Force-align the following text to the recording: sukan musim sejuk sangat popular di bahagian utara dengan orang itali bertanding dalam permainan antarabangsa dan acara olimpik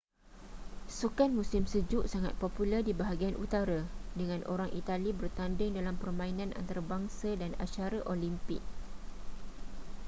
sukan 0.99 1.29
musim 1.37 1.63
sejuk 1.73 2.03
sangat 2.13 2.33
popular 2.43 2.81
di 2.81 2.89
bahagian 3.01 3.35
utara 3.45 3.79
dengan 4.19 4.41
orang 4.53 4.69
itali 4.79 5.11
bertanding 5.21 5.71
dalam 5.79 5.93
permainan 6.01 6.49
antarabangsa 6.59 7.31
dan 7.41 7.51
acara 7.65 7.99
olimpik 8.11 8.63